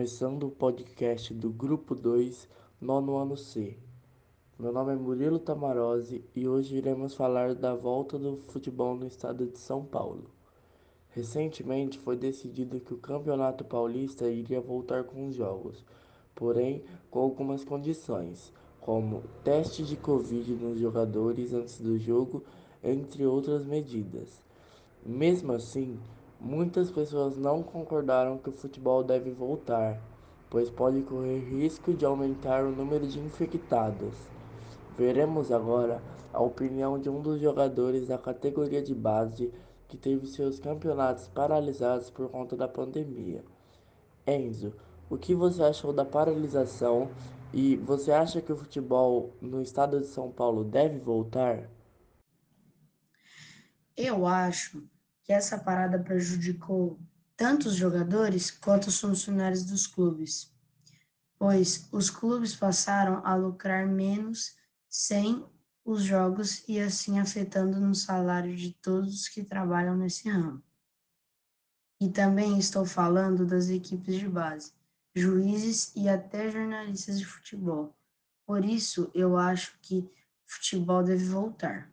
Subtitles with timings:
[0.00, 2.48] começando o podcast do Grupo 2,
[2.80, 3.76] nono ano C.
[4.58, 9.46] Meu nome é Murilo Tamarose e hoje iremos falar da volta do futebol no estado
[9.46, 10.30] de São Paulo.
[11.10, 15.84] Recentemente foi decidido que o Campeonato Paulista iria voltar com os jogos,
[16.34, 22.42] porém com algumas condições, como teste de Covid nos jogadores antes do jogo,
[22.82, 24.40] entre outras medidas.
[25.04, 25.98] Mesmo assim,
[26.40, 30.00] muitas pessoas não concordaram que o futebol deve voltar,
[30.48, 34.14] pois pode correr risco de aumentar o número de infectados.
[34.96, 39.52] Veremos agora a opinião de um dos jogadores da categoria de base
[39.88, 43.44] que teve seus campeonatos paralisados por conta da pandemia.
[44.26, 44.72] Enzo,
[45.08, 47.10] o que você achou da paralisação
[47.52, 51.68] e você acha que o futebol no estado de São Paulo deve voltar?
[53.96, 54.82] Eu acho
[55.30, 56.98] que essa parada prejudicou
[57.36, 60.52] tanto os jogadores quanto os funcionários dos clubes,
[61.38, 64.56] pois os clubes passaram a lucrar menos
[64.88, 65.46] sem
[65.84, 70.60] os jogos e assim afetando no salário de todos os que trabalham nesse ramo.
[72.00, 74.72] E também estou falando das equipes de base,
[75.14, 77.96] juízes e até jornalistas de futebol.
[78.44, 80.10] Por isso, eu acho que
[80.44, 81.88] futebol deve voltar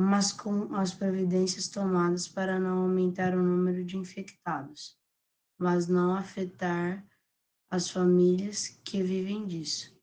[0.00, 4.96] mas com as providências tomadas para não aumentar o número de infectados,
[5.58, 7.04] mas não afetar
[7.68, 9.98] as famílias que vivem disso.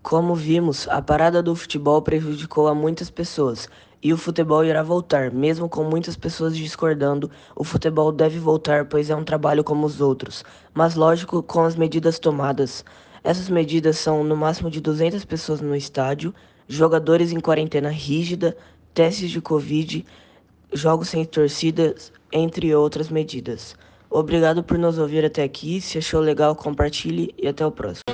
[0.00, 3.68] Como vimos, a parada do futebol prejudicou a muitas pessoas
[4.00, 7.28] e o futebol irá voltar, mesmo com muitas pessoas discordando.
[7.54, 11.74] O futebol deve voltar, pois é um trabalho como os outros, mas lógico, com as
[11.74, 12.84] medidas tomadas.
[13.22, 16.34] Essas medidas são no máximo de 200 pessoas no estádio,
[16.68, 18.56] jogadores em quarentena rígida,
[18.94, 20.04] testes de Covid,
[20.72, 23.76] jogos sem torcidas, entre outras medidas.
[24.10, 25.80] Obrigado por nos ouvir até aqui.
[25.80, 28.07] Se achou legal, compartilhe e até o próximo.